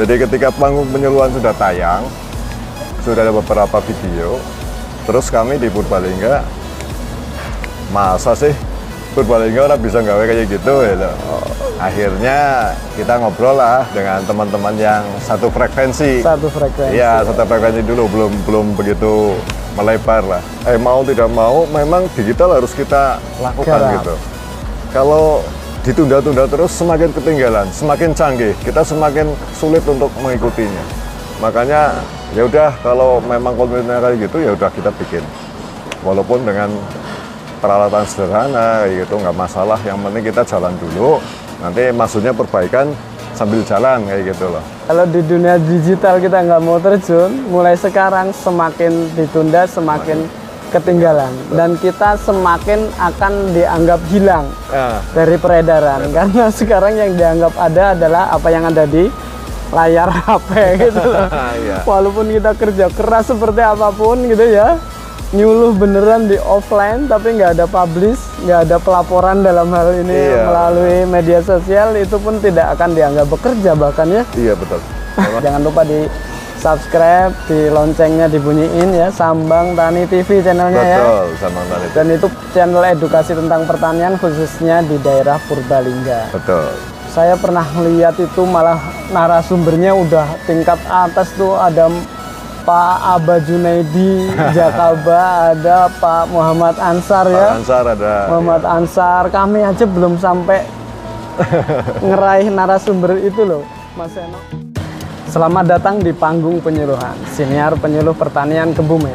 [0.00, 2.00] Jadi ketika panggung penyuluhan sudah tayang,
[3.04, 4.40] sudah ada beberapa video,
[5.04, 6.40] terus kami di Purbalingga,
[7.92, 8.56] masa sih
[9.12, 11.10] Purbalingga orang bisa gawe kayak gitu gitu.
[11.76, 16.24] Akhirnya kita ngobrol lah dengan teman-teman yang satu frekuensi.
[16.24, 16.96] Satu frekuensi.
[16.96, 19.36] Iya, satu frekuensi dulu belum belum begitu
[19.76, 20.42] melebar lah.
[20.64, 23.92] Eh mau tidak mau memang digital harus kita lakukan Garap.
[24.00, 24.14] gitu.
[24.96, 25.44] Kalau
[25.80, 30.84] ditunda-tunda terus semakin ketinggalan, semakin canggih, kita semakin sulit untuk mengikutinya.
[31.40, 31.96] Makanya
[32.36, 35.24] ya udah kalau memang komitmennya kayak gitu ya udah kita bikin.
[36.04, 36.68] Walaupun dengan
[37.64, 39.80] peralatan sederhana kayak gitu nggak masalah.
[39.80, 41.16] Yang penting kita jalan dulu.
[41.64, 42.92] Nanti maksudnya perbaikan
[43.32, 44.64] sambil jalan kayak gitu loh.
[44.84, 50.28] Kalau di dunia digital kita nggak mau terjun, mulai sekarang semakin ditunda, semakin
[50.70, 56.08] ketinggalan, dan kita semakin akan dianggap hilang Ya, dari peredaran.
[56.08, 59.10] Karena sekarang yang dianggap ada adalah apa yang ada di
[59.70, 61.26] layar HP gitu loh.
[61.60, 61.76] Iya.
[61.82, 64.78] Walaupun kita kerja keras seperti apa pun gitu ya,
[65.30, 70.42] nyuluh beneran di offline tapi nggak ada publish, nggak ada pelaporan dalam hal ini Iya.
[70.44, 74.22] melalui media sosial itu pun tidak akan dianggap bekerja bahkan ya.
[74.34, 74.78] iya betul.
[75.20, 76.06] Jangan lupa di
[76.60, 81.00] subscribe, di loncengnya dibunyiin ya, Sambang Tani TV channelnya ya.
[81.00, 81.86] Betul, sama tadi.
[81.96, 86.30] Dan itu channel edukasi tentang pertanian khususnya di daerah Purbalingga.
[86.36, 86.68] Betul.
[87.10, 88.78] Saya pernah lihat itu malah
[89.10, 91.90] narasumbernya udah tingkat atas tuh ada
[92.62, 97.48] Pak Aba Junaidi Jakaba, ada Pak Muhammad Ansar Pak ya.
[97.56, 98.14] Ansar ada.
[98.30, 100.62] Muhammad Ansar, kami aja belum sampai
[102.06, 103.64] ngeraih narasumber itu loh,
[103.96, 104.59] Mas Seno.
[105.30, 109.14] Selamat datang di panggung penyuluhan, siniar penyuluh pertanian Kebumen.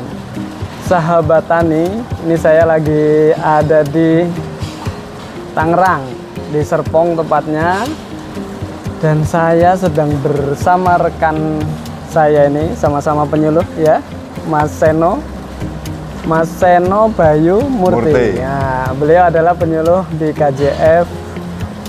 [0.88, 1.92] Sahabat Tani,
[2.24, 4.24] ini saya lagi ada di
[5.52, 6.08] Tangerang,
[6.56, 7.84] di Serpong tepatnya.
[9.04, 11.60] Dan saya sedang bersama rekan
[12.08, 14.00] saya ini, sama-sama penyuluh ya,
[14.48, 15.20] Mas Seno.
[16.24, 18.16] Mas Seno Bayu Murti.
[18.16, 18.40] Murti.
[18.40, 21.25] Ya, beliau adalah penyuluh di KJF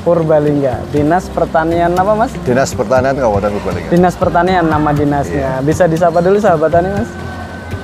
[0.06, 0.86] Purbalingga.
[0.88, 2.30] Dinas Pertanian apa Mas?
[2.40, 3.90] Dinas Pertanian Kabupaten Purbalingga.
[3.90, 5.58] Dinas Pertanian nama dinasnya.
[5.60, 7.10] Bisa disapa dulu sahabat tani Mas?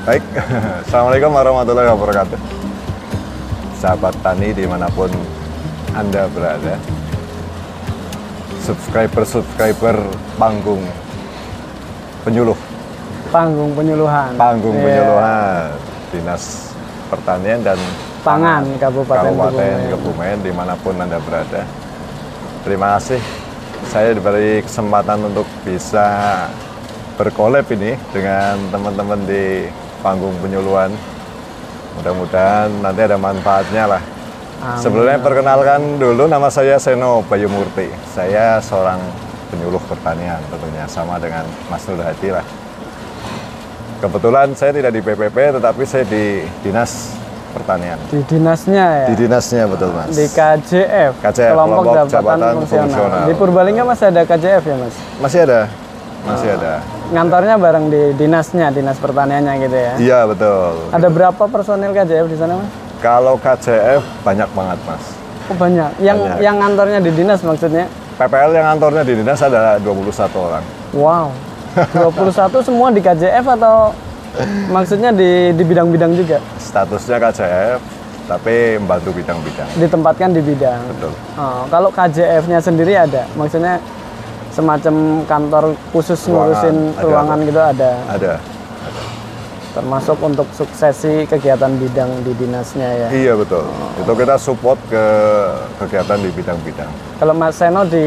[0.02, 0.22] Baik,
[0.86, 2.38] Assalamualaikum warahmatullahi wabarakatuh.
[3.74, 5.10] Sahabat tani di mana pun
[5.92, 6.78] Anda berada,
[8.62, 9.98] subscriber-subscriber
[10.38, 10.86] panggung
[12.22, 12.54] penyuluh,
[13.28, 14.38] Panggung penyuluhan.
[14.38, 14.84] panggung Iya.
[14.86, 15.66] penyuluhan
[16.08, 16.70] Dinas
[17.10, 17.78] Pertanian dan
[18.22, 19.90] Pangan Kabupaten, Kabupaten Kebumen.
[19.90, 21.66] Kebumen di mana pun Anda berada.
[22.62, 23.18] Terima kasih
[23.90, 26.06] saya diberi kesempatan untuk bisa
[27.18, 29.66] berkolab ini dengan teman-teman di
[29.98, 30.94] panggung penyuluhan.
[31.98, 34.02] Mudah-mudahan nanti ada manfaatnya lah.
[34.62, 34.78] Amin.
[34.78, 37.90] Sebelumnya perkenalkan dulu nama saya Seno Bayu Murti.
[38.14, 39.02] Saya seorang
[39.50, 42.46] penyuluh pertanian tentunya sama dengan Mas Nur Hadi lah.
[43.98, 47.21] Kebetulan saya tidak di PPP tetapi saya di Dinas
[47.52, 47.98] Pertanian.
[48.08, 49.06] Di dinasnya ya.
[49.12, 50.08] Di dinasnya betul mas.
[50.10, 52.88] Di KJF, KJF, kelompok, kelompok jabatan, jabatan fungsional.
[52.88, 53.24] fungsional.
[53.28, 54.94] Di Purbalingga masih ada KJF ya mas?
[55.20, 55.60] Masih ada,
[56.24, 56.72] masih ada.
[57.12, 59.92] Ngantornya bareng di dinasnya, dinas pertaniannya gitu ya.
[60.00, 60.88] Iya betul.
[60.90, 62.70] Ada berapa personil KJF di sana mas?
[62.98, 65.04] Kalau KCF banyak banget mas.
[65.50, 65.90] Oh banyak.
[65.98, 66.38] Yang Banyak.
[66.40, 67.84] yang ngantornya di dinas maksudnya?
[68.16, 70.08] PPL yang kantornya di dinas ada 21
[70.38, 70.64] orang.
[70.94, 71.26] Wow.
[72.12, 73.90] 21 semua di KJF atau
[74.72, 76.38] maksudnya di di bidang-bidang juga?
[76.56, 77.80] Statusnya KCF,
[78.26, 79.68] tapi membantu bidang-bidang.
[79.76, 80.80] Ditempatkan di bidang.
[80.96, 81.12] Betul.
[81.36, 83.82] Oh, kalau KJF-nya sendiri ada, maksudnya
[84.52, 87.48] semacam kantor khusus Ruangan, ngurusin ada, ruangan ada.
[87.48, 87.90] gitu ada.
[88.12, 88.34] Ada.
[89.72, 93.08] Termasuk untuk suksesi kegiatan bidang di dinasnya ya.
[93.08, 93.64] Iya betul.
[93.96, 95.04] Itu kita support ke
[95.80, 96.92] kegiatan di bidang-bidang.
[97.16, 98.04] Kalau Mas Seno di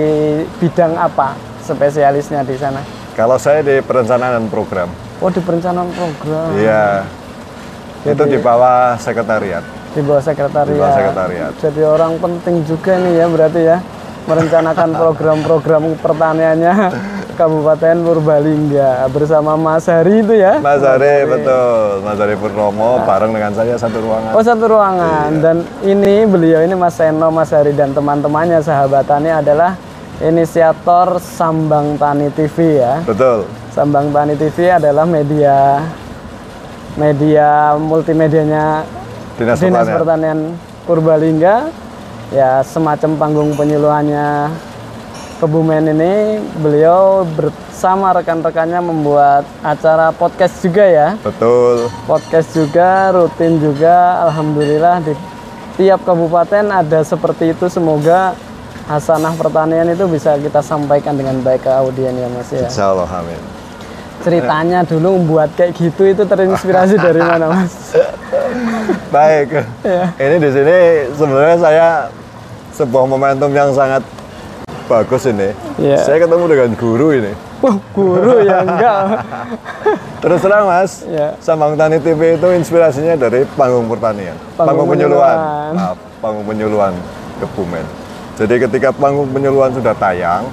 [0.61, 1.33] bidang apa
[1.65, 2.85] spesialisnya di sana?
[3.17, 4.93] Kalau saya di perencanaan dan program,
[5.23, 6.47] Oh di perencanaan program.
[6.59, 7.07] iya.
[8.05, 9.63] Itu di bawah sekretariat.
[9.95, 10.69] Di bawah sekretariat.
[10.69, 11.51] Di bawah sekretariat.
[11.57, 13.77] Jadi orang penting juga nih ya berarti ya
[14.25, 16.73] merencanakan program-program pertaniannya
[17.35, 20.55] Kabupaten Purbalingga bersama Mas Hari itu ya.
[20.63, 24.31] Mas Ari betul, Mas Ari Purnomo bareng dengan saya satu ruangan.
[24.31, 29.35] Oh satu ruangan dan ini beliau ini Mas Seno, Mas Hari dan teman-temannya sahabat tani
[29.35, 29.75] adalah
[30.23, 33.03] inisiator Sambang Tani TV ya.
[33.03, 33.49] Betul.
[33.75, 35.83] Sambang Tani TV adalah media
[36.95, 38.87] media multimedianya
[39.35, 39.99] Dinas, Dinas Pertanian.
[39.99, 40.39] Pertanian
[40.87, 41.55] Purbalingga
[42.31, 44.53] ya semacam panggung penyuluhannya
[45.35, 51.91] Kebumen ini beliau bersama rekan-rekannya membuat acara podcast juga ya Betul.
[52.07, 55.11] podcast juga rutin juga Alhamdulillah di
[55.75, 58.31] tiap kabupaten ada seperti itu semoga
[58.85, 62.69] hasanah pertanian itu bisa kita sampaikan dengan baik ke audien ya Mas ya.
[62.69, 63.41] Insya Allah, amin.
[64.21, 67.93] Ceritanya dulu membuat kayak gitu itu terinspirasi dari mana Mas?
[69.15, 69.61] Baik.
[69.85, 70.09] Ya.
[70.17, 70.77] Ini di sini
[71.13, 71.87] sebenarnya saya
[72.73, 74.01] sebuah momentum yang sangat
[74.87, 75.53] bagus ini.
[75.77, 75.99] Iya.
[76.01, 77.33] Saya ketemu dengan guru ini.
[77.61, 79.25] Wah, guru ya enggak.
[80.21, 81.37] Terus terang Mas, Iya.
[81.37, 85.73] Sambang Tani TV itu inspirasinya dari panggung pertanian, Panggung penyuluhan, penyuluhan.
[85.75, 86.93] Maaf, panggung penyuluhan
[87.41, 88.04] Kebumen.
[88.35, 90.43] Jadi ketika panggung penyuluhan sudah tayang,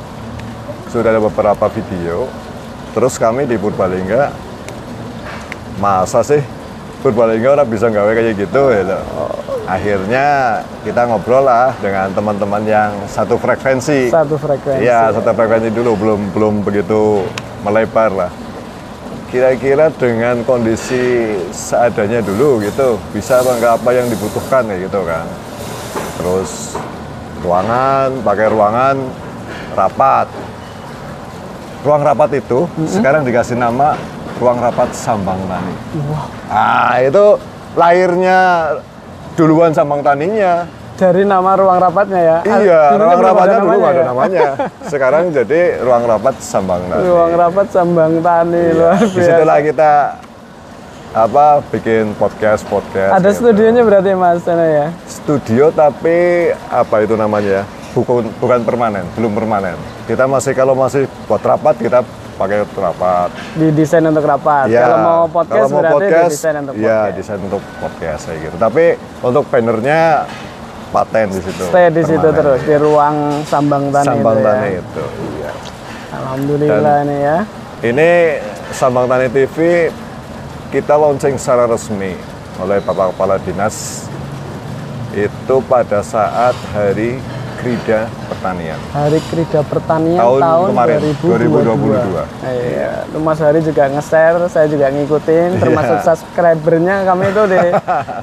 [0.86, 2.30] sudah ada beberapa video,
[2.94, 4.30] terus kami di Purbalingga,
[5.82, 6.38] masa sih
[7.02, 8.98] Purbalingga orang bisa gawe kayak gitu gitu.
[9.66, 14.14] Akhirnya kita ngobrol lah dengan teman-teman yang satu frekuensi.
[14.14, 14.86] Satu frekuensi.
[14.86, 17.26] Iya, satu frekuensi dulu belum belum begitu
[17.66, 18.30] melebar lah.
[19.34, 25.26] Kira-kira dengan kondisi seadanya dulu gitu, bisa apa apa yang dibutuhkan kayak gitu kan.
[26.20, 26.78] Terus
[27.42, 28.96] ruangan, pakai ruangan
[29.72, 30.26] rapat.
[31.82, 33.98] Ruang rapat itu sekarang dikasih nama
[34.38, 35.74] ruang rapat Sambang Tani.
[36.06, 37.38] Wah, Ah, itu
[37.74, 38.70] lahirnya
[39.34, 40.66] duluan Sambang Taninya.
[40.92, 42.38] dari nama ruang rapatnya ya.
[42.44, 44.06] Iya, Dulunya ruang rapatnya dulu nggak ada ya?
[44.06, 44.48] namanya.
[44.92, 47.02] Sekarang jadi ruang rapat Sambang Tani.
[47.02, 48.72] Ruang rapat Sambang Tani Iya.
[48.72, 49.10] luar biasa.
[49.10, 49.92] Di situlah kita
[51.12, 53.12] apa bikin podcast podcast.
[53.20, 53.44] Ada gitu.
[53.44, 54.86] studionya berarti Mas sana ya.
[55.04, 57.68] Studio tapi apa itu namanya?
[57.92, 59.76] Bukan bukan permanen, belum permanen.
[60.08, 62.00] Kita masih kalau masih buat rapat kita
[62.40, 63.28] pakai rapat.
[63.60, 64.72] Didesain untuk rapat.
[64.72, 64.88] Iya.
[64.88, 67.16] Kalau mau podcast kalau mau berarti podcast, didesain untuk Iya, podcast.
[67.20, 68.56] desain untuk podcast kayak gitu.
[68.56, 68.84] Tapi
[69.20, 70.00] untuk bannernya
[70.88, 71.64] paten di situ.
[71.68, 72.40] Stay di situ permanen.
[72.40, 74.06] terus di ruang Sambang Tani.
[74.08, 74.48] Sambang itu ya.
[74.48, 75.04] Tani itu.
[75.36, 75.50] Iya.
[76.12, 77.38] Alhamdulillah ini ya.
[77.84, 78.10] Ini
[78.72, 79.56] Sambang Tani TV
[80.72, 82.16] kita launching secara resmi
[82.56, 84.08] oleh Bapak Kepala Dinas
[85.12, 87.20] itu pada saat Hari
[87.60, 88.80] Krida Pertanian.
[88.96, 91.68] Hari Krida Pertanian Tahun tahun, kemarin, 2022.
[92.08, 92.24] 2022.
[92.48, 96.04] Iya, itu Mas Hari juga nge-share, saya juga ngikutin, termasuk Iya.
[96.08, 97.60] subscribernya kami itu di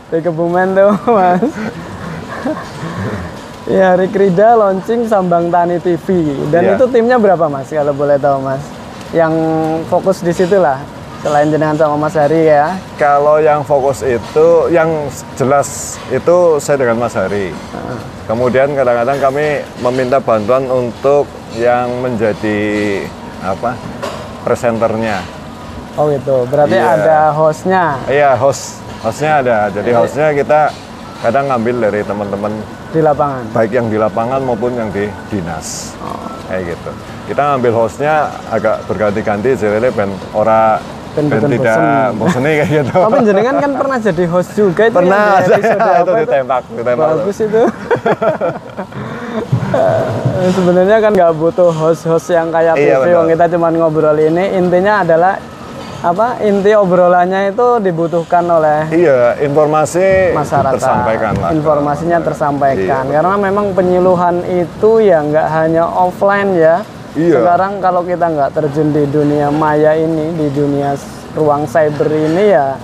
[0.09, 1.45] di Kebumen tuh, Mas.
[3.69, 6.33] Iya, Hari Krida launching Sambang Tani TV.
[6.49, 6.73] Dan Iya.
[6.81, 7.69] itu timnya berapa, Mas?
[7.69, 8.65] Kalau boleh tahu, Mas.
[9.13, 9.33] Yang
[9.87, 10.81] fokus di situ lah.
[11.19, 12.79] Selain jenengan sama Mas Hari ya.
[12.95, 14.87] Kalau yang fokus itu, yang
[15.35, 17.51] jelas itu saya dengan Mas Hari.
[18.23, 21.27] Kemudian kadang-kadang kami meminta bantuan untuk
[21.59, 23.03] yang menjadi
[23.43, 23.75] apa
[24.47, 25.19] presenternya.
[25.99, 26.47] Oh gitu.
[26.47, 26.95] Berarti Iya.
[26.95, 28.79] ada hostnya Iya, host.
[29.03, 29.57] Hostnya ada.
[29.75, 30.71] Jadi hostnya kita
[31.19, 32.51] kadang ngambil dari teman-teman
[32.95, 33.43] di lapangan.
[33.51, 35.91] baik yang di lapangan maupun yang di dinas.
[36.47, 36.91] Kayak gitu.
[37.27, 42.11] Kita ngambil hostnya agak berganti-ganti jadi ben ora Ben ben tidak bosen.
[42.15, 42.93] bosen kayak gitu.
[42.95, 46.13] Tapi jenengan kan pernah jadi host juga itu Pernah di episode itu itu?
[46.21, 47.07] ditembak, ditembak.
[47.11, 47.61] Bagus itu.
[50.49, 53.15] Sebenarnya kan nggak butuh host-host yang kayak Iya, TV, betul.
[53.15, 54.55] Wong kita cuma ngobrol ini.
[54.55, 55.33] Intinya adalah
[55.99, 56.39] apa?
[56.41, 60.79] Inti obrolannya itu dibutuhkan oleh Iya, informasi masyarakat.
[60.79, 61.49] tersampaikan lah.
[61.51, 63.03] Informasinya tersampaikan.
[63.05, 66.81] Iya, Karena memang penyuluhan itu ya nggak hanya offline ya.
[67.17, 67.41] Iya.
[67.41, 70.93] Sekarang kalau kita nggak terjun di dunia maya ini, di dunia
[71.33, 72.77] ruang cyber ini ya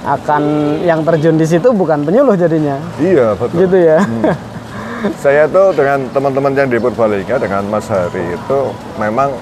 [0.00, 0.42] akan
[0.84, 2.80] yang terjun di situ bukan penyuluh jadinya.
[3.00, 3.68] Iya, betul.
[3.68, 3.98] Gitu ya.
[5.16, 8.60] Saya tuh dengan teman-teman yang di Purbalingga dengan Mas Hari itu
[9.00, 9.32] memang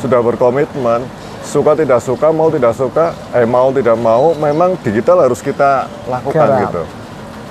[0.00, 1.04] sudah berkomitmen
[1.44, 6.48] suka tidak suka mau tidak suka eh mau tidak mau memang digital harus kita lakukan
[6.48, 6.60] Garap.
[6.64, 6.82] gitu.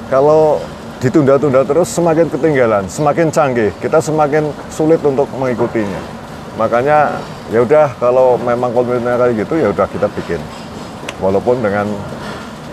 [0.10, 0.58] Kalau
[1.02, 5.98] ditunda-tunda terus semakin ketinggalan, semakin canggih, kita semakin sulit untuk mengikutinya.
[6.62, 7.18] Makanya
[7.50, 10.38] ya udah kalau memang komitmennya kayak gitu ya udah kita bikin.
[11.18, 11.90] Walaupun dengan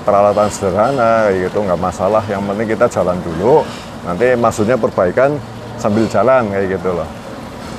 [0.04, 2.20] peralatan sederhana gitu nggak masalah.
[2.28, 3.64] Yang penting kita jalan dulu.
[4.04, 5.40] Nanti maksudnya perbaikan
[5.80, 7.08] sambil jalan kayak gitu loh.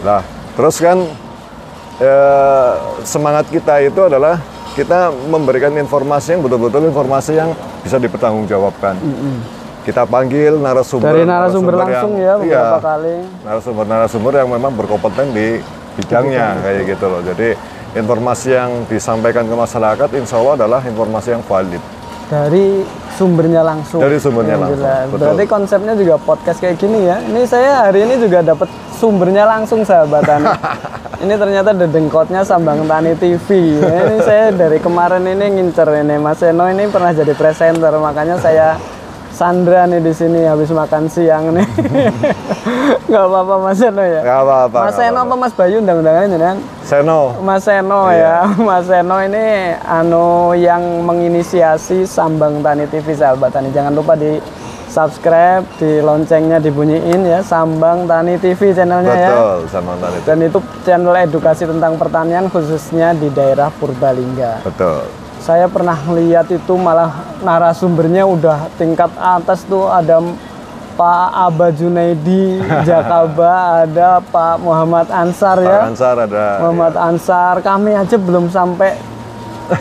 [0.01, 0.25] Nah
[0.57, 0.97] terus kan
[2.01, 2.71] eh,
[3.05, 4.41] semangat kita itu adalah
[4.73, 7.53] kita memberikan informasi yang betul-betul informasi yang
[7.85, 8.97] bisa dipertanggungjawabkan.
[9.89, 13.15] Kita panggil narasumber Dari narasumber langsung ya yang- iya, beberapa kali.
[13.41, 15.47] narasumber-narasumber yang memang berkompeten di
[15.97, 17.21] bidangnya kayak gitu loh.
[17.25, 17.57] Jadi
[17.97, 21.81] informasi yang disampaikan ke masyarakat insya Allah adalah informasi yang valid.
[22.29, 22.85] Dari
[23.17, 23.97] sumbernya langsung.
[23.97, 25.09] Dari sumbernya langsung, jelas.
[25.09, 25.25] betul.
[25.25, 27.17] Berarti konsepnya juga podcast kayak gini ya.
[27.25, 30.45] Ini saya hari ini juga dapat sumbernya langsung sahabat Tani.
[31.25, 33.81] ini ternyata dedengkotnya Sambang Tani TV.
[33.81, 38.77] Ini saya dari kemarin ini ngincer ini Mas Eno ini pernah jadi presenter makanya saya
[39.29, 41.63] Sandra nih di sini habis makan siang nih.
[43.11, 44.21] Gak apa-apa Mas Eno ya.
[44.21, 44.77] Gak apa-apa.
[44.83, 45.31] Mas gak Eno apa-apa.
[45.31, 46.57] apa Mas Bayu undang-undangannya jenengan?
[46.83, 47.21] Seno.
[47.39, 48.19] Mas Eno Iya.
[48.19, 48.35] ya,
[48.67, 49.45] Mas Eno ini
[49.81, 53.69] anu yang menginisiasi Sambang Tani TV sahabat Tani.
[53.69, 54.37] Jangan lupa di
[54.89, 59.29] subscribe, di loncengnya dibunyiin ya, Sambang Tani TV channelnya ya.
[59.31, 60.17] Betul, sama tadi.
[60.25, 64.65] Dan itu channel edukasi tentang pertanian khususnya di daerah Purbalingga.
[64.65, 65.05] Betul.
[65.39, 70.19] Saya pernah lihat itu malah narasumbernya udah tingkat atas tuh ada
[70.93, 75.79] Pak Aba Junaidi Jakaba, ada Pak Muhammad Ansar Pak ya.
[75.87, 76.45] Ansar ada.
[76.59, 78.99] Muhammad Ansar, kami aja belum sampai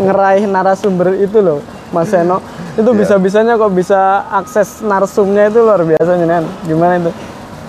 [0.00, 2.40] ngeraih narasumber itu loh, Mas Seno.
[2.74, 2.98] Itu Iya.
[2.98, 4.00] bisa-bisanya kok bisa
[4.32, 6.42] akses narsumnya itu luar biasa Nen.
[6.64, 7.10] Gimana itu?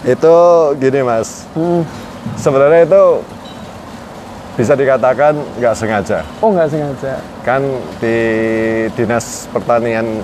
[0.08, 0.36] Itu
[0.77, 1.82] gini mas, Hmm.
[2.36, 3.04] sebenarnya itu
[4.55, 6.19] bisa dikatakan nggak sengaja.
[6.39, 7.19] Oh nggak sengaja.
[7.43, 7.62] Kan
[8.00, 8.17] di
[8.95, 10.24] dinas pertanian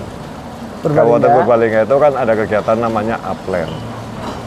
[0.82, 3.70] Kabupaten Purbalingga, Purbalingga itu kan ada kegiatan namanya upland.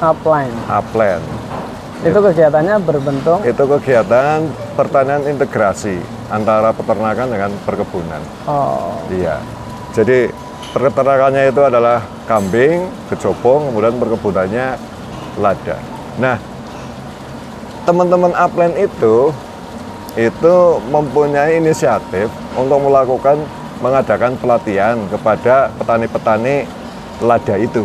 [0.04, 0.52] upline.
[0.68, 1.24] Upland
[2.04, 4.44] Itu kegiatannya berbentuk itu kegiatan
[4.76, 5.96] pertanian integrasi
[6.28, 8.20] antara peternakan dengan perkebunan.
[8.52, 9.40] oh, Iya.
[9.96, 10.28] Jadi
[10.76, 14.76] peternakannya itu adalah kambing, kecopong, kemudian perkebunannya
[15.40, 15.78] lada.
[16.20, 16.36] Nah,
[17.88, 19.32] teman-teman upland itu
[20.16, 20.56] itu
[20.90, 23.36] mempunyai inisiatif untuk melakukan
[23.84, 26.64] mengadakan pelatihan kepada petani-petani
[27.20, 27.84] lada itu.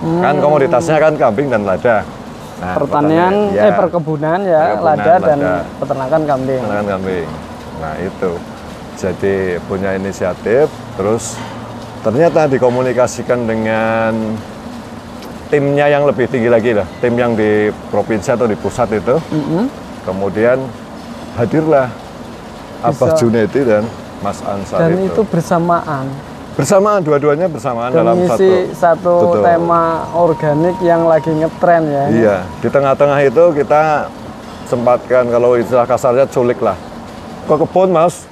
[0.00, 2.04] Kan komoditasnya kan kambing dan lada.
[2.60, 5.54] Nah, pertanian, petani- eh perkebunan ya, Perkebunan, lada dan lada.
[5.80, 6.60] peternakan kambing.
[6.60, 7.28] Peternakan kambing.
[7.80, 8.30] Nah itu,
[9.00, 10.68] jadi punya inisiatif,
[11.00, 11.40] terus
[12.04, 14.12] ternyata dikomunikasikan dengan
[15.48, 19.16] timnya yang lebih tinggi lagi lah, tim yang di provinsi atau di pusat itu.
[19.32, 19.64] Mm-mm.
[20.04, 20.60] Kemudian
[21.34, 21.88] hadirlah
[22.80, 23.12] Bisa.
[23.14, 23.84] Junaidi dan
[24.18, 25.12] Mas Ansar Dan itu.
[25.12, 26.06] itu bersamaan
[26.50, 28.52] bersamaan, dua-duanya bersamaan dalam satu.
[28.74, 29.42] satu, Betul.
[29.42, 29.82] tema
[30.12, 32.04] organik yang lagi ngetren ya.
[32.10, 34.12] Iya, di tengah-tengah itu kita
[34.66, 36.76] sempatkan kalau istilah kasarnya culik lah.
[37.48, 38.28] Ke kebun mas,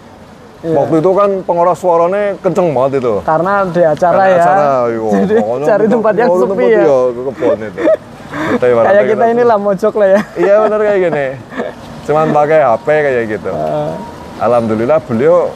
[0.61, 0.77] Iya.
[0.77, 3.15] waktu itu kan pengeras suaranya kenceng banget itu.
[3.23, 4.37] Karena di acara Karena ya.
[4.37, 6.81] acara, yo, Jadi pokoknya cari kita- tempat yang sepi ya.
[6.85, 7.81] iya, ke kebun itu.
[8.29, 10.21] Kita Kayak kita ini lah mojok lah ya.
[10.37, 11.27] Iya benar kayak gini.
[12.09, 13.53] Cuman pakai HP kayak gitu.
[13.53, 13.93] Eh,
[14.41, 15.53] Alhamdulillah beliau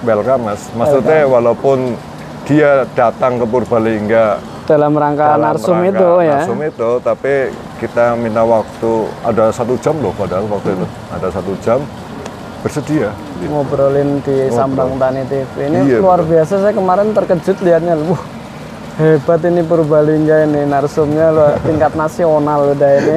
[0.00, 0.70] welcome mas.
[0.70, 1.98] Maksudnya walaupun
[2.46, 6.38] dia datang ke Purbalingga dalam rangka dalam narsum rangka itu ya.
[6.38, 7.34] narsum itu, tapi
[7.78, 11.78] kita minta waktu ada satu jam loh padahal waktu itu ada satu jam
[12.60, 13.10] bersedia.
[13.38, 13.46] gitu.
[13.46, 15.54] ngobrolin di Sambang Tani TV.
[15.70, 17.94] Ini Iya, luar biasa saya kemarin terkejut lihatnya.
[18.06, 18.22] Wah,
[18.96, 23.16] hebat ini Purbalingga ini narsumnya loh tingkat nasional udah ini.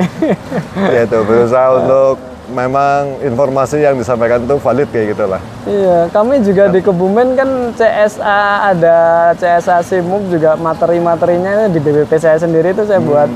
[0.93, 5.41] ya itu berusaha untuk memang informasi yang disampaikan itu valid kayak gitulah.
[5.69, 8.97] iya, kami juga di Kebumen kan CSA ada
[9.37, 13.29] CSA Simuk juga materi-materinya di BBP saya sendiri itu saya buat.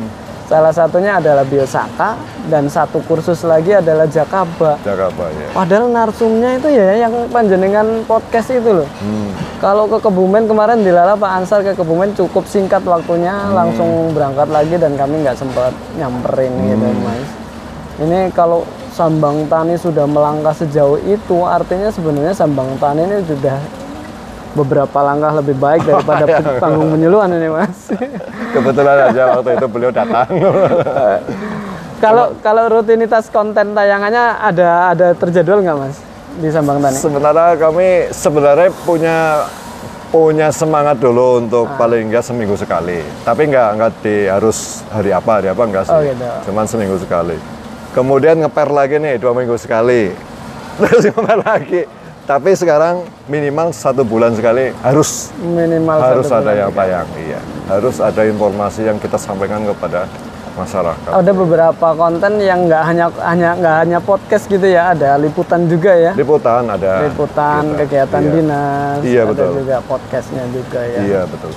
[0.43, 2.19] Salah satunya adalah biosaka
[2.51, 4.75] dan satu kursus lagi adalah Jakaba.
[4.83, 5.47] Jakarta ya.
[5.55, 8.89] Padahal narsumnya itu ya yang panjenengan podcast itu loh.
[8.99, 9.31] Hmm.
[9.63, 14.75] Kalau ke Kebumen kemarin dilala Pak Ansar ke Kebumen cukup singkat waktunya langsung berangkat lagi
[14.75, 17.23] dan kami nggak sempat nyamperin gitu mas.
[18.03, 23.57] Ini kalau Sambang Tani sudah melangkah sejauh itu artinya sebenarnya Sambang Tani ini sudah
[24.53, 26.29] beberapa langkah lebih baik daripada
[26.61, 27.89] panggung penyuluhan ini mas.
[28.53, 30.29] Kebetulan aja waktu itu beliau datang.
[32.03, 35.97] Kalau kalau rutinitas konten tayangannya ada ada terjadwal nggak mas
[36.35, 36.99] di Sambang Tani?
[36.99, 39.17] Sebenarnya kami sebenarnya punya
[40.11, 41.79] punya semangat dulu untuk Ah.
[41.79, 42.99] paling enggak seminggu sekali.
[43.23, 45.95] Tapi enggak enggak di harus hari apa hari apa enggak sih.
[45.95, 46.27] Oh, gitu.
[46.45, 47.39] Cuman seminggu sekali.
[47.93, 50.09] Kemudian ngeper lagi nih dua minggu sekali.
[50.81, 51.81] Terus ngeper lagi.
[52.23, 52.95] Tapi sekarang
[53.25, 57.05] minimal satu bulan sekali harus Minimal harus ada yang tayang.
[57.15, 57.39] Iya.
[57.67, 60.07] Harus ada informasi yang kita sampaikan kepada
[60.53, 61.09] masyarakat.
[61.09, 65.89] ada beberapa konten yang nggak hanya hanya nggak hanya podcast gitu ya ada liputan juga
[65.89, 67.09] ya Liputan ada.
[67.09, 68.29] liputan Kita- kegiatan iya.
[68.31, 69.49] dinas Iya, ada betul.
[69.57, 71.51] juga podcastnya juga ya Iya betul.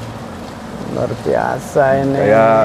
[0.96, 2.62] luar biasa ini Kayak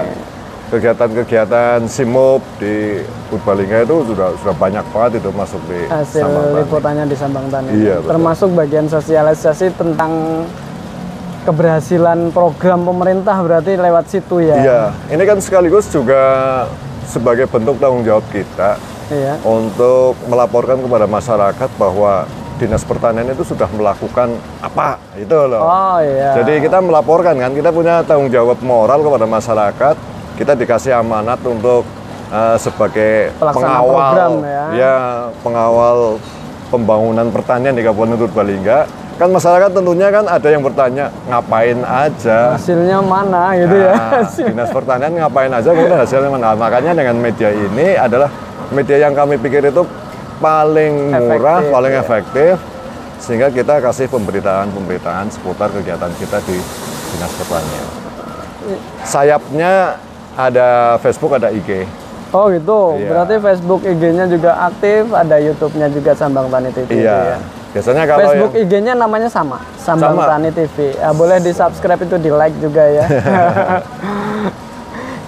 [0.72, 7.06] kegiatan-kegiatan simop di Purbalingga itu sudah sudah banyak banget itu masuk di hasil Sambang liputannya
[7.06, 8.10] di Sambang Tani Iya, betul.
[8.16, 10.12] termasuk bagian sosialisasi tentang
[11.44, 16.22] keberhasilan program pemerintah berarti lewat situ ya Iya, ini kan sekaligus juga
[17.04, 18.80] sebagai bentuk tanggung jawab kita
[19.12, 19.36] Iya.
[19.44, 22.24] untuk melaporkan kepada masyarakat bahwa
[22.56, 24.32] dinas pertanian itu sudah melakukan
[24.64, 25.60] apa itu loh.
[25.60, 29.96] oh iya Jadi kita melaporkan kan, kita punya tanggung jawab moral kepada masyarakat.
[30.42, 31.86] Kita dikasih amanat untuk
[32.34, 34.34] eh, sebagai Pelaksana pengawal, program
[34.74, 34.94] ya.
[35.46, 35.98] pengawal
[36.74, 38.90] pembangunan pertanian di Kabupaten Purbalingga.
[39.22, 42.58] Kan masyarakat tentunya kan ada yang bertanya ngapain aja.
[42.58, 46.58] hasilnya mana gitu ya Nah, dinas pertanian ngapain aja kemudian hasilnya mana.
[46.58, 48.34] Makanya dengan media ini adalah
[48.74, 49.86] media yang kami pikir itu
[50.42, 52.02] paling murah, Efektif, paling ya.
[52.02, 52.56] efektif
[53.22, 56.58] sehingga kita kasih pemberitaan-pemberitaan seputar kegiatan kita di
[57.14, 57.88] dinas pertanian.
[59.06, 60.02] sayapnya
[60.36, 61.84] ada Facebook, ada IG.
[62.32, 62.96] Oh gitu.
[62.96, 63.08] Iya.
[63.12, 67.04] Berarti Facebook IG-nya juga aktif, ada YouTube-nya juga Sambang Tani TV.
[67.04, 67.36] Iya.
[67.36, 67.38] ya.
[67.72, 70.28] Biasanya kalau Facebook yang, IG-nya namanya sama, Sambang Sama.
[70.28, 70.96] Tani TV.
[70.96, 73.06] Ya, boleh di subscribe itu di like juga ya.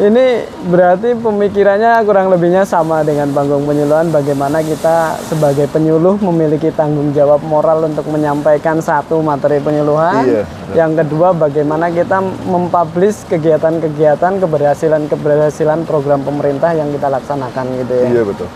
[0.04, 4.12] Ini berarti pemikirannya kurang lebihnya sama dengan panggung penyuluhan.
[4.12, 10.28] Bagaimana kita sebagai penyuluh memiliki tanggung jawab moral untuk menyampaikan satu materi penyuluhan.
[10.28, 10.44] Iya,
[10.76, 18.08] Yang kedua, bagaimana kita mempublish kegiatan-kegiatan keberhasilan-keberhasilan program pemerintah yang kita laksanakan gitu ya.
[18.12, 18.52] iya betul.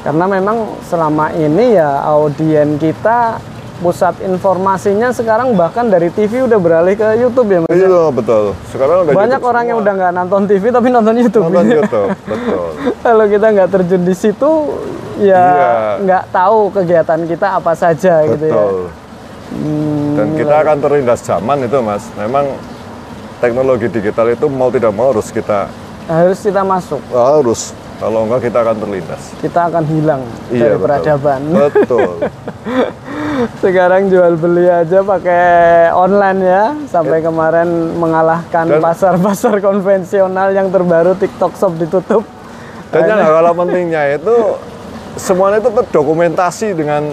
[0.00, 3.36] Karena memang selama ini ya audien kita
[3.80, 7.72] pusat informasinya sekarang bahkan dari TV udah beralih ke YouTube ya Mas.
[7.72, 8.44] Iya betul.
[8.68, 9.84] Sekarang udah Banyak YouTube orang yang semua.
[9.84, 11.44] udah nggak nonton TV tapi nonton YouTube.
[11.46, 12.66] nonton YouTube, betul.
[13.00, 14.50] Kalau kita nggak terjun di situ
[15.18, 15.72] ya Iya.
[15.98, 18.54] nggak tahu kegiatan kita apa saja gitu ya.
[18.54, 18.76] Betul.
[19.50, 22.04] Hmm, Dan kita akan terlindas zaman itu, Mas.
[22.14, 22.44] Memang
[23.38, 25.66] teknologi digital itu mau tidak mau harus kita
[26.06, 27.00] harus kita masuk.
[27.08, 27.72] harus.
[27.96, 29.22] Kalau enggak kita akan terlindas.
[29.38, 30.82] Kita akan hilang dari Iya, betul.
[30.82, 31.40] peradaban.
[31.48, 32.10] Betul.
[33.60, 36.64] Sekarang jual beli aja pakai online ya.
[36.90, 42.22] Sampai kemarin mengalahkan pasar-pasar konvensional yang terbaru TikTok Shop ditutup.
[42.90, 44.58] Dan yang kalah pentingnya itu
[45.14, 47.06] semuanya itu terdokumentasi dengan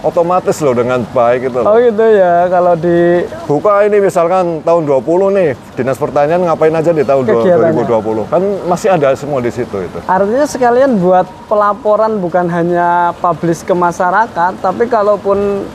[0.00, 2.46] otomatis loh dengan baik itu Oh gitu ya.
[2.46, 7.42] Kalau di Buka ini misalkan tahun 20 nih, Dinas Pertanian ngapain aja di tahun dua-
[7.42, 7.84] Kegiatannya.
[7.84, 8.24] 2020.
[8.26, 9.98] Kan masih ada semua di situ itu.
[10.02, 15.68] Artinya sekalian buat pelaporan bukan hanya publish ke masyarakat, tapi kalaupun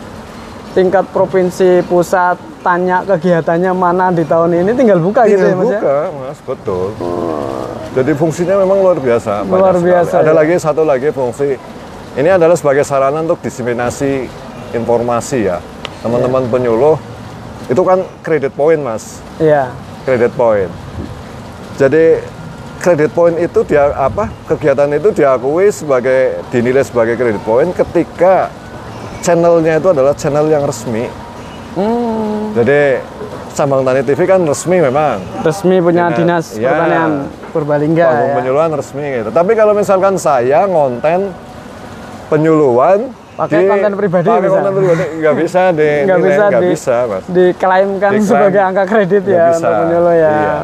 [0.72, 5.70] tingkat provinsi pusat tanya kegiatannya mana di tahun ini tinggal buka gitu ya Tinggal Mas
[5.70, 5.80] ya.
[5.80, 6.88] buka, Mas, betul.
[7.94, 9.46] Jadi fungsinya memang luar biasa.
[9.46, 9.88] Luar sekali.
[9.88, 10.36] biasa, Ada ya.
[10.36, 11.56] lagi satu lagi fungsi.
[12.16, 14.32] Ini adalah sebagai sarana untuk diseminasi
[14.72, 15.60] informasi ya.
[16.00, 16.96] Teman-teman penyuluh
[17.66, 19.20] itu kan kredit point, Mas.
[19.36, 19.74] Iya.
[20.04, 20.72] Kredit point.
[21.76, 22.24] Jadi
[22.78, 24.32] kredit point itu dia apa?
[24.48, 28.48] Kegiatan itu diakui sebagai dinilai sebagai kredit point ketika
[29.20, 31.12] channelnya itu adalah channel yang resmi.
[31.76, 33.04] Hmm, Jadi
[33.52, 35.20] Sambang Tani TV kan resmi memang.
[35.42, 36.72] resmi punya Dinas- dinas ya.
[36.72, 37.12] pertanian
[37.52, 38.36] Purbalingga panggung ya.
[38.38, 39.30] penyuluhan resmi gitu.
[39.32, 41.36] Tapi kalau misalkan saya ngonten
[42.28, 43.00] penyuluhan
[43.36, 44.56] Pakai di- konten pribadi pakai bisa?
[44.56, 48.24] konten pribadi nggak bisa di Nggak bisa nggak di- bisa mas Diklaimkan Diklaim.
[48.26, 49.58] sebagai angka kredit Nggak ya bisa.
[49.58, 50.32] untuk penyuluh ya.
[50.32, 50.56] Iya.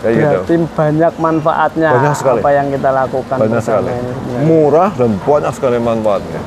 [0.00, 2.38] kayak gitu Berarti banyak manfaatnya Banyak sekali.
[2.38, 4.40] apa yang kita lakukan banyak sekali ini sebenarnya.
[4.42, 6.40] murah dan banyak sekali manfaatnya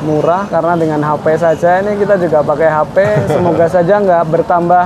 [0.00, 2.96] murah karena dengan HP saja ini kita juga pakai HP
[3.34, 4.84] semoga saja nggak bertambah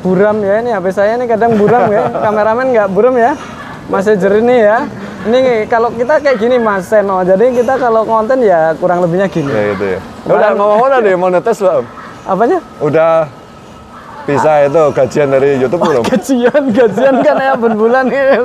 [0.00, 3.36] buram ya ini HP saya ini kadang buram ya kameramen nggak buram ya
[3.86, 4.78] masih jernih ya
[5.26, 7.26] ini kalau kita kayak gini Mas Seno.
[7.26, 9.50] Jadi kita kalau konten ya kurang lebihnya gini.
[9.50, 10.00] Kayak gitu ya.
[10.30, 11.82] Udah ngomong udah deh mau netes belum
[12.28, 12.58] apanya?
[12.78, 13.26] Udah
[14.28, 16.04] bisa itu gajian dari YouTube belum?
[16.12, 18.44] Gajian gajian kan ya bulan gitu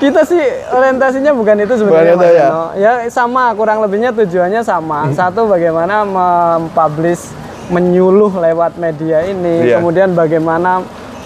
[0.00, 0.40] kita sih
[0.72, 2.46] orientasinya bukan itu sebenarnya Bukan itu ya?
[2.48, 2.64] Seno.
[2.80, 5.12] ya sama kurang lebihnya tujuannya sama.
[5.12, 7.28] Satu bagaimana mempublish
[7.68, 9.68] menyuluh lewat media ini.
[9.68, 9.78] Iya.
[9.78, 10.80] kemudian bagaimana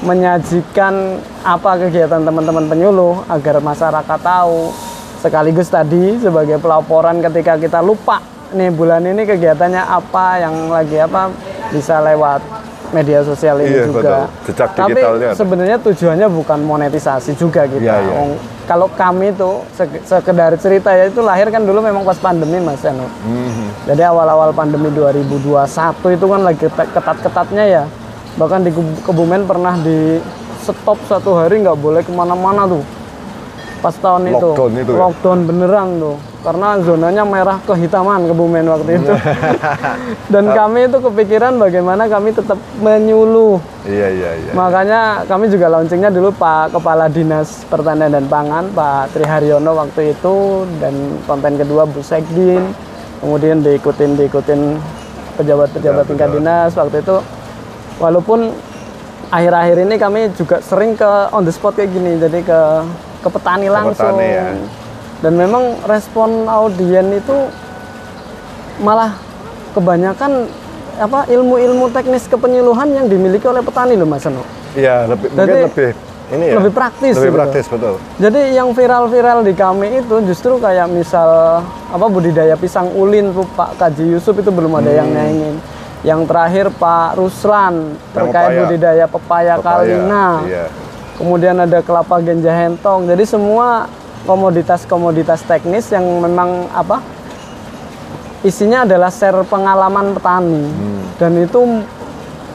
[0.04, 0.94] menyajikan
[1.40, 4.70] apa kegiatan teman-teman penyuluh agar masyarakat tahu
[5.18, 8.20] sekaligus tadi sebagai pelaporan ketika kita lupa
[8.52, 11.32] nih bulan ini kegiatannya apa yang lagi apa
[11.68, 12.44] bisa lewat
[12.92, 13.98] media sosial ini Iya, juga.
[13.98, 14.22] betul.
[14.46, 15.28] Jejak Tapi ada.
[15.34, 17.82] sebenarnya tujuannya bukan monetisasi juga kita.
[17.82, 18.38] Iya, iya.
[18.64, 22.80] Kalau kami tuh se- sekedar cerita ya itu lahir kan dulu memang pas pandemi Mas
[22.80, 23.10] Eno.
[23.20, 23.90] Mhm.
[23.90, 25.34] Jadi awal-awal pandemi 2021
[26.08, 27.84] itu kan lagi ketat-ketatnya ya.
[28.34, 30.18] Bahkan di Kebu- Kebumen pernah di
[30.64, 32.84] stop satu hari nggak boleh ke mana-mana tuh.
[33.80, 34.48] Pas tahun itu.
[34.52, 34.98] Lockdown itu ya?
[34.98, 36.16] Lockdown beneran tuh.
[36.44, 39.12] Karena zonanya merah kehitaman Kebumen waktu itu.
[40.32, 46.08] Dan kami itu kepikiran bagaimana kami tetap menyuluh iya iya iya Makanya kami juga launchingnya
[46.08, 51.84] dulu Pak Kepala Dinas Pertanian dan Pangan Pak Tri Haryono waktu itu dan konten kedua
[51.84, 52.72] Bu Sekdin
[53.20, 54.76] kemudian diikutin diikutin
[55.40, 57.16] pejabat-pejabat tingkat dinas waktu itu
[57.98, 58.50] walaupun
[59.30, 62.60] akhir-akhir ini kami juga sering ke on the spot kayak gini jadi ke
[63.24, 64.46] ke petani langsung petani, ya.
[65.24, 67.36] dan memang respon audien itu
[68.82, 69.16] malah
[69.72, 70.46] kebanyakan
[70.94, 74.46] apa ilmu-ilmu teknis kepenyuluhan yang dimiliki oleh petani loh Mas Eno.
[74.78, 75.90] iya lebih mungkin Jadi, lebih
[76.24, 77.38] ini ya lebih praktis lebih gitu.
[77.38, 83.34] praktis betul Jadi yang viral-viral di kami itu justru kayak misal apa budidaya pisang ulin
[83.34, 85.56] tuh Pak Kaji Yusuf itu belum ada yang nyaingin.
[86.04, 87.74] Yang terakhir Pak Ruslan
[88.12, 88.60] terkait pepaya.
[88.60, 90.26] budidaya pepaya, Pepaya, kalina.
[90.44, 90.64] iya
[91.14, 93.06] Kemudian ada kelapa genja hentong.
[93.06, 93.88] Jadi semua
[94.24, 96.98] komoditas-komoditas teknis yang memang apa?
[98.42, 100.64] Isinya adalah share pengalaman petani.
[100.66, 101.02] Hmm.
[101.16, 101.60] Dan itu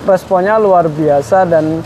[0.03, 1.81] responnya luar biasa dan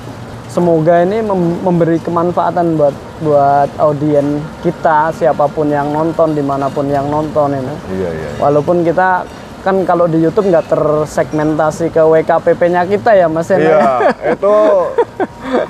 [0.49, 6.67] semoga ini mem- memberi kemanfaatan buat buat audien kita siapa pun yang nonton di mana
[6.67, 8.29] pun yang nonton ini Iya iya.
[8.37, 9.23] walaupun kita
[9.63, 13.63] kan kalau di YouTube nggak tersegmentasi ke WKPP-nya kita ya Mas Eno.
[13.63, 14.55] Iya, itu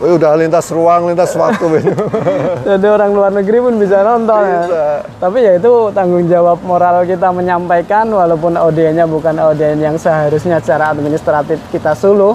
[0.01, 1.93] Wih, udah lintas ruang, lintas waktu itu.
[2.73, 4.62] Jadi orang luar negeri pun bisa nonton ya.
[4.65, 4.84] Bisa.
[5.21, 10.89] Tapi ya itu tanggung jawab moral kita menyampaikan walaupun audiennya bukan audien yang seharusnya secara
[10.95, 12.34] administratif kita suluh.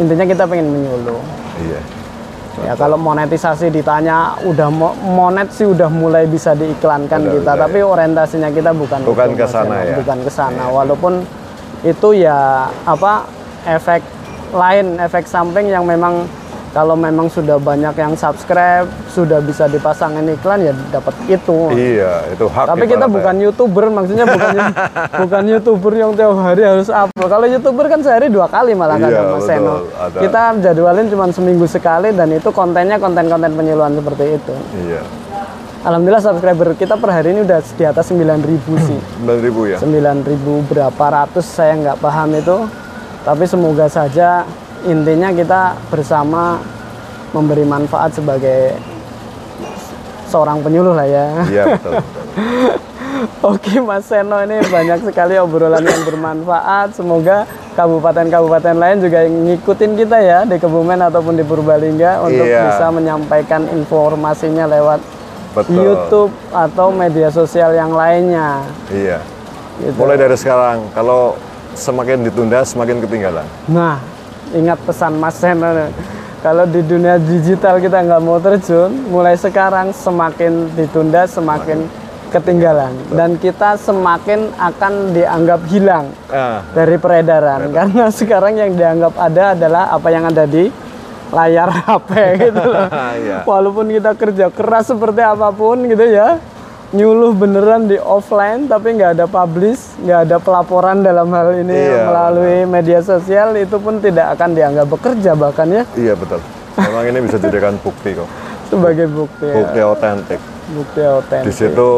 [0.00, 1.20] Intinya kita pengen menyuluh.
[1.62, 2.03] Iya.
[2.62, 7.62] Ya kalau monetisasi ditanya udah mo- monet sih udah mulai bisa diiklankan Udah, kita, udah,
[7.66, 9.94] tapi orientasinya kita bukan Bukan ke Mas sana ya?
[9.98, 10.64] bukan ke sana.
[10.70, 11.26] Walaupun
[11.82, 12.38] itu ya
[12.86, 13.26] apa
[13.66, 14.00] efek
[14.54, 16.30] lain, efek samping yang memang
[16.74, 21.70] kalau memang sudah banyak yang subscribe, sudah bisa dipasangin iklan ya dapat itu.
[21.70, 22.66] Iya, itu hak.
[22.66, 24.54] Tapi kita bukan youtuber, maksudnya bukan
[25.22, 27.30] bukan youtuber yang tiap hari harus upload.
[27.30, 29.46] Kalau youtuber kan sehari dua kali malah Iya, kadang Mas.
[29.46, 29.86] Seno.
[29.94, 30.18] Ada.
[30.18, 34.54] Kita jadwalin cuma seminggu sekali dan itu kontennya konten-konten penyuluhan seperti itu.
[34.90, 35.02] Iya.
[35.86, 38.18] Alhamdulillah subscriber kita per hari ini udah di atas 9.000
[38.90, 38.98] sih.
[39.22, 39.78] 9000 ya.
[39.78, 42.66] 9.000 berapa ratus saya nggak paham itu.
[43.22, 44.42] Tapi semoga saja
[44.84, 46.60] intinya kita bersama
[47.32, 48.76] memberi manfaat sebagai
[50.28, 51.26] seorang penyuluh lah ya.
[51.50, 51.92] Iya, betul.
[53.54, 56.98] Oke Mas Seno ini banyak sekali obrolan yang bermanfaat.
[56.98, 57.46] Semoga
[57.78, 62.74] kabupaten-kabupaten lain juga ngikutin kita ya di Kebumen ataupun di Purbalingga untuk Iya.
[62.74, 65.00] bisa menyampaikan informasinya lewat
[65.54, 65.74] Betul.
[65.78, 68.62] YouTube atau media sosial yang lainnya.
[68.90, 69.18] Iya.
[69.78, 69.94] Gitu.
[69.98, 71.34] Mulai dari sekarang, kalau
[71.74, 73.46] semakin ditunda, semakin ketinggalan.
[73.70, 73.98] Nah,
[74.54, 75.74] ingat pesan Mas Seno.
[75.74, 75.90] nih.
[76.40, 81.88] Kalau di dunia digital kita nggak mau terjun, mulai sekarang semakin ditunda semakin
[82.28, 86.10] ketinggalan dan kita semakin akan dianggap hilang.
[86.28, 90.68] Ah, dari peredaran karena sekarang yang dianggap ada adalah apa yang ada di
[91.32, 92.10] layar HP
[92.50, 92.88] gitu loh.
[93.24, 93.46] Iya.
[93.46, 96.36] Walaupun kita kerja keras seperti apa pun gitu ya,
[96.94, 102.06] nyuluh beneran di offline tapi nggak ada publish, nggak ada pelaporan dalam hal ini Iya,
[102.06, 106.38] melalui media sosial itu pun tidak akan dianggap bekerja bahkan ya iya betul.
[106.74, 108.30] Memang ini bisa dijadikan bukti kok.
[108.64, 110.40] sebagai bukti ya, Bukti otentik.
[110.68, 111.52] bukti Di otentik.
[111.52, 111.90] situ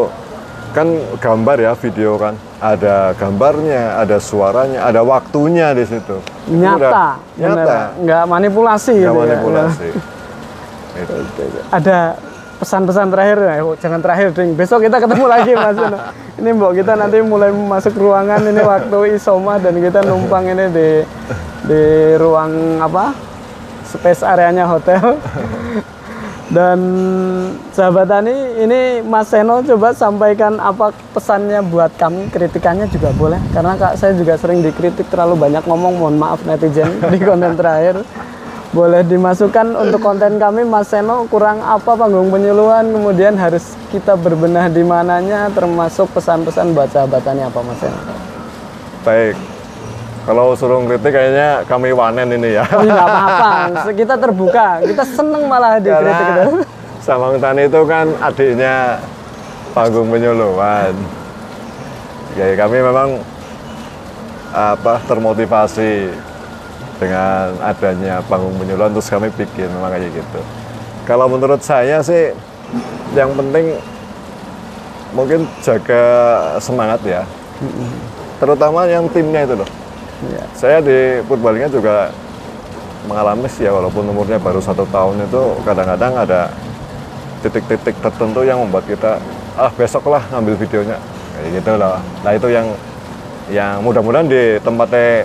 [0.73, 2.35] kan gambar ya video kan.
[2.57, 6.17] Ada gambarnya, ada suaranya, ada waktunya di situ.
[6.43, 7.13] Itu Nyata, udah.
[7.37, 7.79] Nyata.
[8.01, 9.21] nggak manipulasi Nggak gitu ya.
[9.23, 9.89] manipulasi.
[10.97, 11.13] Itu.
[11.69, 11.99] ada
[12.57, 13.39] pesan-pesan terakhir.
[13.39, 14.57] Ya oh, jangan terakhir ding.
[14.57, 15.77] Besok kita ketemu lagi mas.
[16.37, 20.89] Ini mbok kita nanti mulai masuk ruangan ini waktu isoma dan kita numpang ini di
[21.65, 21.83] di
[22.21, 23.13] ruang apa?
[23.87, 25.17] Space areanya hotel.
[26.47, 26.79] Dan
[27.75, 32.31] sahabat Tani ini Mas Seno coba sampaikan apa pesannya buat kami.
[32.31, 33.43] Kritikannya juga boleh.
[33.51, 35.99] Karena kak saya juga sering dikritik terlalu banyak ngomong.
[35.99, 38.07] Mohon maaf netizen di konten terakhir
[38.77, 44.69] boleh dimasukkan untuk konten kami Mas Seno kurang apa panggung penyuluhan kemudian harus kita berbenah
[44.69, 47.97] di mananya termasuk pesan-pesan buat sahabat Tani apa Mas Seno
[49.01, 49.33] Baik.
[50.27, 52.67] Kalau suruh kritik kayaknya kami wanen ini ya.
[52.75, 58.11] Oh, nggak apa-apa kita terbuka kita seneng malah dikritik itu Karena Samang Tani itu kan
[58.19, 59.01] adiknya
[59.73, 60.93] panggung penyuluhan.
[62.35, 63.23] Ya kami memang
[64.51, 66.11] apa termotivasi
[66.97, 70.41] dengan adanya panggung penyuluhan terus kami bikin memang kayak gitu.
[71.05, 72.33] Kalau menurut saya sih
[73.15, 73.79] yang penting
[75.15, 76.03] mungkin jaga
[76.59, 77.23] semangat ya.
[78.37, 79.71] Terutama yang timnya itu loh.
[80.29, 80.45] Iya.
[80.57, 82.11] Saya di Purbalingga juga
[83.07, 86.51] mengalami sih ya walaupun umurnya baru satu tahun itu kadang-kadang ada
[87.45, 89.23] titik-titik tertentu yang membuat kita
[89.55, 90.99] ah besok lah ngambil videonya
[91.37, 92.03] kayak gitu lah.
[92.27, 92.67] Nah itu yang
[93.47, 95.23] yang mudah-mudahan di tempatnya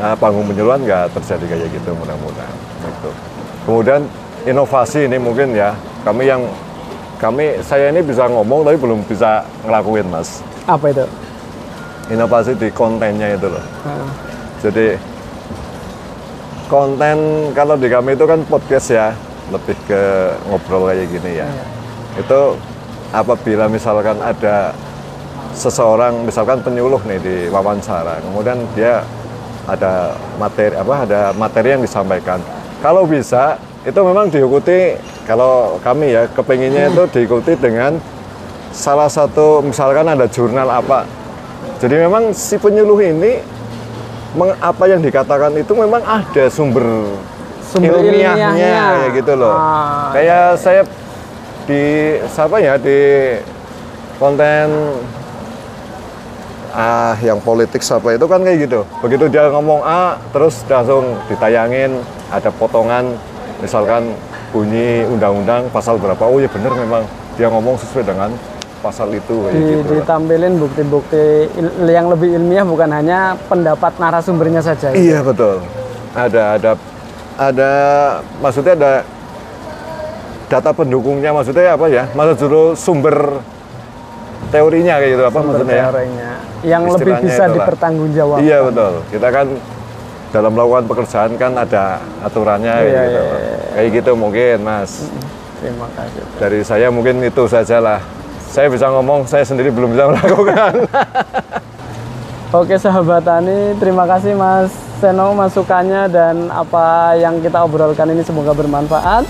[0.00, 2.56] eh, panggung penyuluhan nggak terjadi kayak gitu mudah-mudahan.
[2.84, 3.10] Gitu.
[3.66, 4.02] Kemudian
[4.46, 5.74] inovasi ini mungkin ya
[6.06, 6.42] kami yang
[7.16, 11.06] kami saya ini bisa ngomong tapi belum bisa ngelakuin mas apa itu
[12.10, 13.64] inovasi di kontennya itu loh.
[13.86, 14.10] Nah,
[14.62, 14.98] Jadi
[16.66, 19.08] konten kalau di kami itu kan podcast ya,
[19.50, 20.02] lebih ke
[20.50, 21.48] ngobrol kayak gini ya.
[22.18, 22.58] Itu
[23.14, 24.74] apabila misalkan ada
[25.54, 29.02] seseorang misalkan penyuluh nih di wawancara, kemudian dia
[29.66, 32.38] ada materi apa ada materi yang disampaikan.
[32.80, 37.98] Kalau bisa itu memang diikuti kalau kami ya kepinginnya itu diikuti dengan
[38.70, 41.06] salah satu misalkan ada jurnal apa.
[41.82, 43.42] Jadi memang si penyuluh ini
[44.60, 46.84] apa yang dikatakan itu memang ada sumber,
[47.64, 49.16] Sumber ilmiahnya, ilmiahnya.
[49.16, 49.54] gitu loh.
[49.56, 50.12] Ah.
[50.12, 50.82] Kayak saya
[51.66, 51.82] di
[52.30, 52.98] siapa ya di
[54.20, 54.96] konten
[56.76, 58.84] ah yang politik siapa itu kan kayak gitu.
[59.00, 63.16] Begitu dia ngomong A terus langsung ditayangin ada potongan
[63.64, 64.12] misalkan
[64.52, 67.02] bunyi undang-undang pasal berapa oh ya benar memang
[67.40, 68.30] dia ngomong sesuai dengan
[68.84, 74.60] pasal itu kayak Di, gitu ditampilin bukti-bukti il- yang lebih ilmiah bukan hanya pendapat narasumbernya
[74.60, 74.92] saja.
[74.92, 75.64] Iya betul.
[76.12, 76.70] Ada ada
[77.40, 77.70] ada
[78.44, 78.92] maksudnya ada
[80.46, 82.04] data pendukungnya maksudnya apa ya?
[82.12, 83.40] Maksud dulu sumber
[84.48, 85.88] teorinya kayak gitu apa Sumber maksudnya ya?
[86.64, 87.54] Yang lebih bisa itulah.
[87.54, 88.42] dipertanggungjawabkan.
[88.42, 88.92] Iya betul.
[89.08, 89.46] Kita kan
[90.26, 91.84] dalam melakukan pekerjaan kan ada
[92.20, 93.20] aturannya kayak Iya, gitu.
[93.22, 93.58] iya, iya.
[93.72, 94.92] Kayak gitu mungkin Mas.
[95.56, 96.22] Terima kasih.
[96.36, 98.00] Dari saya mungkin itu saja lah.
[98.46, 100.72] Saya bisa ngomong, saya sendiri belum bisa melakukan.
[102.50, 108.50] Oke sahabat Tani, terima kasih Mas Seno masukannya dan apa yang kita obrolkan ini semoga
[108.50, 109.28] bermanfaat.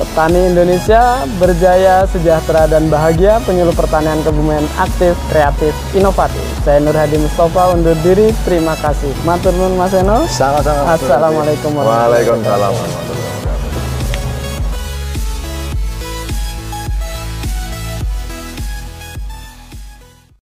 [0.00, 3.36] Petani Indonesia berjaya, sejahtera dan bahagia.
[3.44, 6.40] Penyuluh pertanian kebumen aktif, kreatif, inovatif.
[6.64, 8.32] Saya Nur Hadi Mustafa undur diri.
[8.48, 9.12] Terima kasih.
[9.28, 9.92] Matur Mas.
[9.92, 10.96] Sama-sama.
[10.96, 13.29] Assalamualaikum warahmatullahi Waalaikumsalam.